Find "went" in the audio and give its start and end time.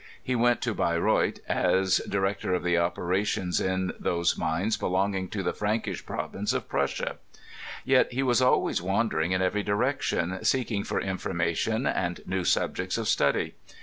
0.35-0.61